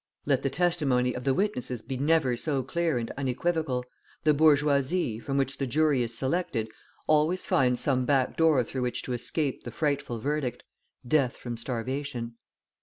[0.25, 3.85] Let the testimony of the witnesses be never so clear and unequivocal,
[4.23, 6.71] the bourgeoisie, from which the jury is selected,
[7.05, 10.63] always finds some backdoor through which to escape the frightful verdict,
[11.07, 12.33] death from starvation.